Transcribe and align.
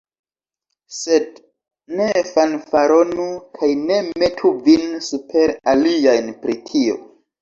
Sed 0.99 1.35
ne 1.99 2.07
fanfaronu 2.29 3.27
kaj 3.59 3.69
ne 3.83 3.99
metu 4.23 4.55
vin 4.69 4.89
super 5.11 5.55
aliajn 5.75 6.33
pri 6.45 6.57
tio. 6.73 6.99